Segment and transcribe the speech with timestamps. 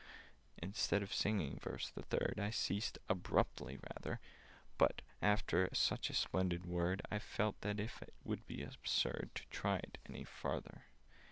[0.57, 4.19] Instead of singing Verse the Third, I ceased—abruptly, rather:
[4.79, 7.91] But, after such a splendid word I felt that it
[8.23, 10.85] would be absurd To try it any farther.